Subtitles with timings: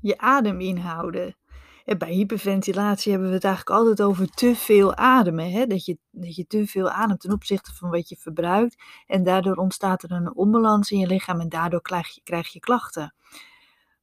[0.00, 1.36] je adem inhouden.
[1.84, 5.50] En bij hyperventilatie hebben we het eigenlijk altijd over te veel ademen.
[5.50, 5.66] Hè?
[5.66, 8.82] Dat, je, dat je te veel ademt ten opzichte van wat je verbruikt.
[9.06, 12.60] En daardoor ontstaat er een onbalans in je lichaam en daardoor krijg je, krijg je
[12.60, 13.14] klachten.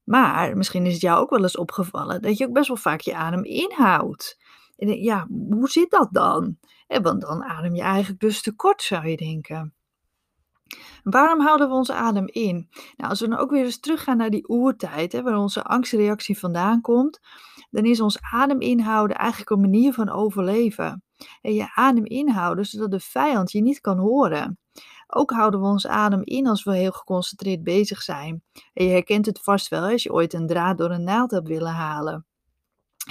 [0.04, 3.00] Maar misschien is het jou ook wel eens opgevallen dat je ook best wel vaak
[3.00, 4.38] je adem inhoudt.
[4.78, 6.58] En ja, hoe zit dat dan?
[6.88, 9.77] want dan adem je eigenlijk dus te kort, zou je denken.
[11.04, 12.70] Waarom houden we onze adem in?
[12.98, 16.40] Nou, als we dan ook weer eens teruggaan naar die oertijd, hè, waar onze angstreactie
[16.40, 17.20] vandaan komt,
[17.70, 21.04] dan is ons adem inhouden eigenlijk een manier van overleven.
[21.42, 24.60] En je adem inhouden zodat de vijand je niet kan horen.
[25.08, 28.44] Ook houden we ons adem in als we heel geconcentreerd bezig zijn.
[28.74, 31.48] En je herkent het vast wel als je ooit een draad door een naald hebt
[31.48, 32.26] willen halen.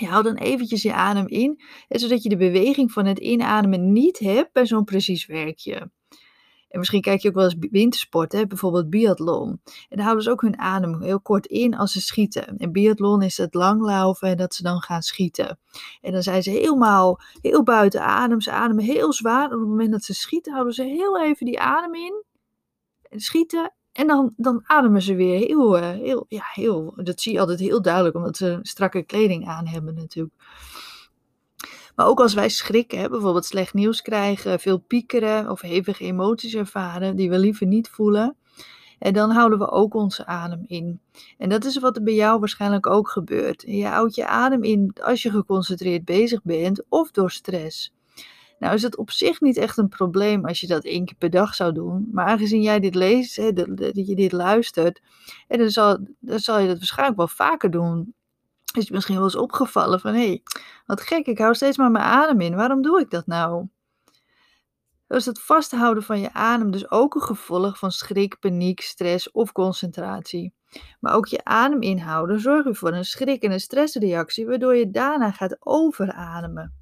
[0.01, 4.19] Je houdt dan eventjes je adem in, zodat je de beweging van het inademen niet
[4.19, 5.91] hebt bij zo'n precies werkje.
[6.69, 8.47] En misschien kijk je ook wel eens wintersport, hè?
[8.47, 9.49] bijvoorbeeld biathlon.
[9.65, 12.57] En dan houden ze ook hun adem heel kort in als ze schieten.
[12.57, 15.59] En biathlon is het langlaufen en dat ze dan gaan schieten.
[16.01, 18.41] En dan zijn ze helemaal heel buiten adem.
[18.41, 19.45] Ze ademen heel zwaar.
[19.45, 22.25] Op het moment dat ze schieten, houden ze heel even die adem in.
[23.11, 23.75] En schieten.
[23.93, 26.93] En dan, dan ademen ze weer heel, eh, heel, ja, heel.
[26.97, 30.35] Dat zie je altijd heel duidelijk, omdat ze strakke kleding aan hebben natuurlijk.
[31.97, 37.17] Maar ook als wij schrikken, bijvoorbeeld slecht nieuws krijgen, veel piekeren of hevige emoties ervaren
[37.17, 38.37] die we liever niet voelen.
[38.99, 41.01] En dan houden we ook onze adem in.
[41.39, 43.63] En dat is wat er bij jou waarschijnlijk ook gebeurt.
[43.67, 47.95] Je houdt je adem in als je geconcentreerd bezig bent of door stress.
[48.59, 51.31] Nou is het op zich niet echt een probleem als je dat één keer per
[51.31, 52.09] dag zou doen.
[52.13, 55.03] Maar aangezien jij dit leest, hè, dat je dit luistert,
[55.49, 58.15] dan, zal, dan zal je dat waarschijnlijk wel vaker doen
[58.75, 60.43] is je misschien wel eens opgevallen van hé, hey,
[60.87, 62.57] wat gek, ik hou steeds maar mijn adem in.
[62.57, 63.67] Waarom doe ik dat nou?
[65.07, 69.53] Dus het vasthouden van je adem dus ook een gevolg van schrik, paniek, stress of
[69.53, 70.55] concentratie.
[71.01, 75.31] Maar ook je adem inhouden zorgt ervoor een schrik- en een stressreactie, waardoor je daarna
[75.31, 76.75] gaat overademen.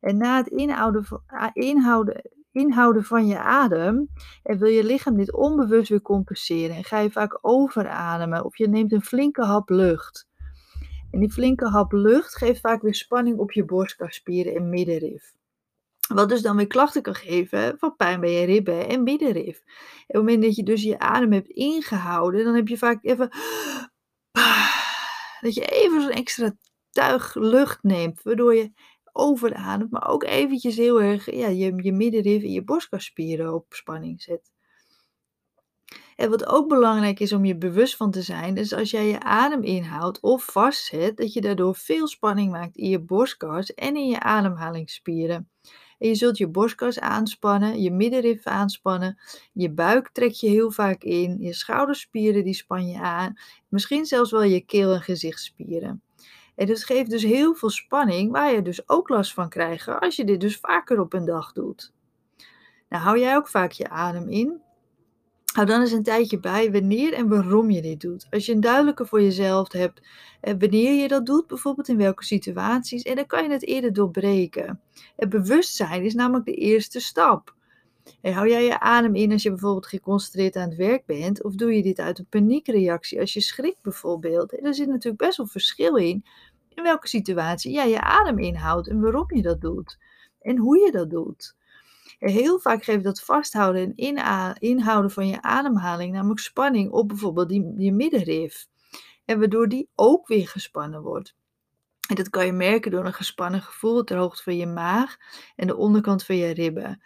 [0.00, 1.06] En na het inhouden,
[1.52, 4.08] inhouden, inhouden van je adem,
[4.42, 8.68] en wil je lichaam dit onbewust weer compenseren, en ga je vaak overademen of je
[8.68, 10.26] neemt een flinke hap lucht.
[11.14, 15.32] En die flinke hap lucht geeft vaak weer spanning op je borstkaspieren en middenrif.
[16.08, 19.56] Wat dus dan weer klachten kan geven van pijn bij je ribben en middenrif.
[19.56, 19.64] En
[20.06, 23.28] op het moment dat je dus je adem hebt ingehouden, dan heb je vaak even.
[25.40, 26.56] Dat je even zo'n extra
[26.90, 28.72] tuig lucht neemt, waardoor je
[29.12, 34.22] overademt, maar ook eventjes heel erg ja, je, je middenrif en je borstkaspieren op spanning
[34.22, 34.53] zet.
[36.16, 39.20] En wat ook belangrijk is om je bewust van te zijn, is als jij je
[39.20, 44.08] adem inhoudt of vastzet, dat je daardoor veel spanning maakt in je borstkas en in
[44.08, 45.48] je ademhalingsspieren.
[45.98, 49.18] En je zult je borstkas aanspannen, je middenrif aanspannen,
[49.52, 53.38] je buik trek je heel vaak in, je schouderspieren die span je aan,
[53.68, 56.02] misschien zelfs wel je keel- en gezichtsspieren.
[56.54, 60.16] En dat geeft dus heel veel spanning, waar je dus ook last van krijgt als
[60.16, 61.92] je dit dus vaker op een dag doet.
[62.88, 64.63] Nou, hou jij ook vaak je adem in?
[65.54, 68.26] Hou dan eens een tijdje bij wanneer en waarom je dit doet.
[68.30, 70.00] Als je een duidelijke voor jezelf hebt
[70.40, 73.92] eh, wanneer je dat doet, bijvoorbeeld in welke situaties, en dan kan je het eerder
[73.92, 74.80] doorbreken.
[75.16, 77.54] Het bewustzijn is namelijk de eerste stap.
[78.20, 81.54] En hou jij je adem in als je bijvoorbeeld geconcentreerd aan het werk bent, of
[81.54, 84.58] doe je dit uit een paniekreactie als je schrikt bijvoorbeeld?
[84.58, 86.24] En er zit natuurlijk best wel verschil in
[86.68, 89.98] in welke situatie jij je adem inhoudt en waarom je dat doet
[90.40, 91.56] en hoe je dat doet.
[92.30, 97.74] Heel vaak geeft dat vasthouden en inhouden van je ademhaling namelijk spanning op bijvoorbeeld die,
[97.76, 98.66] je middenrif.
[99.24, 101.34] En waardoor die ook weer gespannen wordt.
[102.08, 105.16] En dat kan je merken door een gespannen gevoel ter hoogte van je maag
[105.56, 107.02] en de onderkant van je ribben.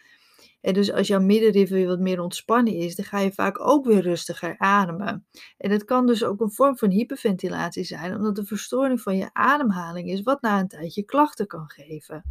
[0.60, 3.84] En dus als jouw middenrif weer wat meer ontspannen is, dan ga je vaak ook
[3.84, 5.26] weer rustiger ademen.
[5.58, 9.30] En het kan dus ook een vorm van hyperventilatie zijn, omdat de verstoring van je
[9.32, 12.24] ademhaling is, wat na een tijdje klachten kan geven.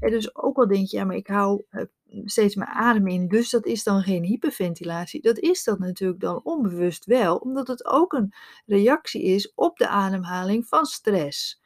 [0.00, 1.84] En dus ook al denk je, ja, maar ik hou eh,
[2.24, 5.22] steeds mijn adem in, dus dat is dan geen hyperventilatie.
[5.22, 8.34] Dat is dat natuurlijk dan onbewust wel, omdat het ook een
[8.66, 11.60] reactie is op de ademhaling van stress.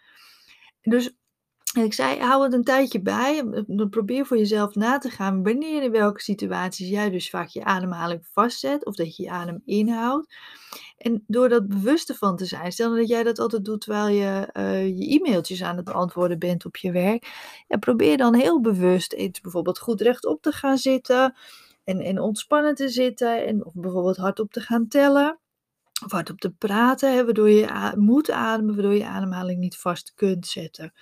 [0.83, 1.17] Dus
[1.85, 3.45] ik zei, hou het een tijdje bij.
[3.91, 8.27] Probeer voor jezelf na te gaan wanneer in welke situaties jij dus vaak je ademhaling
[8.33, 10.35] vastzet of dat je je adem inhoudt.
[10.97, 14.49] En door dat bewust ervan te zijn, stel dat jij dat altijd doet terwijl je
[14.53, 17.27] uh, je e-mailtjes aan het beantwoorden bent op je werk.
[17.69, 21.35] En probeer dan heel bewust eens bijvoorbeeld goed rechtop te gaan zitten
[21.85, 25.39] en, en ontspannen te zitten en of bijvoorbeeld hardop te gaan tellen
[26.05, 30.47] of hardop te praten, hè, waardoor je moet ademen, waardoor je ademhaling niet vast kunt
[30.47, 30.93] zetten.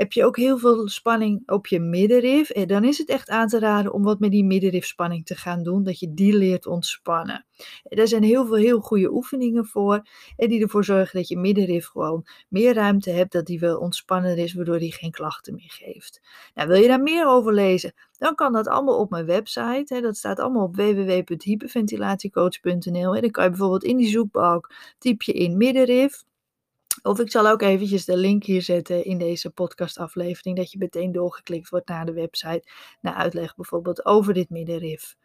[0.00, 3.48] Heb je ook heel veel spanning op je middenrif, en dan is het echt aan
[3.48, 7.46] te raden om wat met die middenrifspanning te gaan doen, dat je die leert ontspannen.
[7.82, 11.86] Er zijn heel veel heel goede oefeningen voor en die ervoor zorgen dat je middenrif
[11.86, 16.20] gewoon meer ruimte hebt, dat die wel ontspannen is, waardoor die geen klachten meer geeft.
[16.54, 17.92] Nou, wil je daar meer over lezen?
[18.18, 20.00] Dan kan dat allemaal op mijn website.
[20.00, 23.14] Dat staat allemaal op www.hyperventilatiecoach.nl.
[23.14, 26.24] En dan kan je bijvoorbeeld in die zoekbalk typ je in middenrif.
[27.02, 31.12] Of ik zal ook eventjes de link hier zetten in deze podcastaflevering, dat je meteen
[31.12, 32.68] doorgeklikt wordt naar de website,
[33.00, 35.16] naar uitleg bijvoorbeeld over dit middenrif.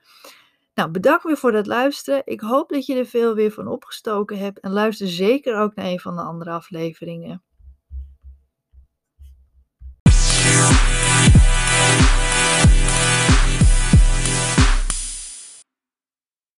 [0.73, 2.21] Nou, bedankt weer voor het luisteren.
[2.25, 5.85] Ik hoop dat je er veel weer van opgestoken hebt en luister zeker ook naar
[5.85, 7.43] een van de andere afleveringen.